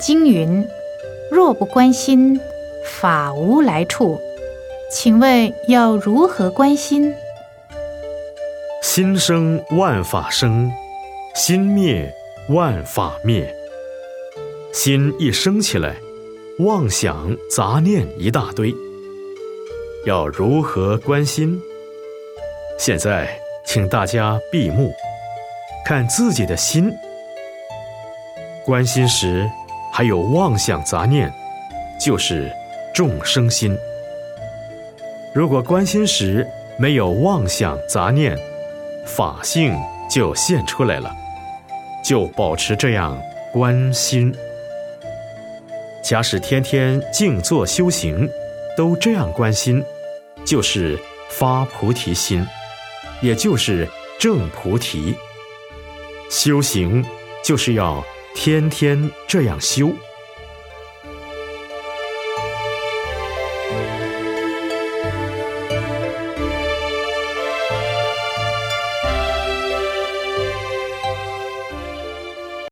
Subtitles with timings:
[0.00, 0.66] 经云
[1.30, 2.40] ：“若不关心，
[2.86, 4.18] 法无来处。”
[4.90, 7.14] 请问要如何关心？
[8.82, 10.68] 心生万法生，
[11.34, 12.12] 心灭
[12.48, 13.54] 万法灭。
[14.72, 15.94] 心一生起来，
[16.58, 18.74] 妄想杂念一大堆。
[20.06, 21.60] 要如何关心？
[22.78, 23.28] 现在，
[23.64, 24.92] 请大家闭目，
[25.84, 26.90] 看自己的心。
[28.64, 29.48] 关心时
[29.92, 31.32] 还有妄想杂念，
[32.00, 32.50] 就是
[32.94, 33.76] 众生心。
[35.34, 36.46] 如果关心时
[36.78, 38.38] 没有妄想杂念，
[39.06, 39.76] 法性
[40.10, 41.14] 就现出来了。
[42.02, 43.20] 就保持这样
[43.52, 44.34] 关心。
[46.02, 48.26] 假使天天静坐修行，
[48.74, 49.84] 都这样关心，
[50.44, 52.46] 就是发菩提心，
[53.20, 53.86] 也就是
[54.18, 55.14] 正菩提。
[56.30, 57.04] 修行
[57.44, 58.02] 就是要
[58.42, 59.92] 天天这样修。